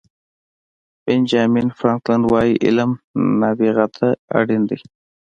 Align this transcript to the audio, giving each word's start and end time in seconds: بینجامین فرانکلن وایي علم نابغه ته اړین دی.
بینجامین 1.03 1.67
فرانکلن 1.77 2.21
وایي 2.31 2.53
علم 2.65 2.91
نابغه 3.39 3.85
ته 3.97 4.07
اړین 4.39 4.61
دی. 4.69 4.79